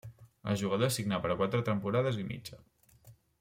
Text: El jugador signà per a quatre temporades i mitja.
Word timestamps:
El 0.53 0.55
jugador 0.61 0.89
signà 0.95 1.19
per 1.25 1.31
a 1.33 1.35
quatre 1.43 1.61
temporades 1.69 2.19
i 2.25 2.27
mitja. 2.31 2.59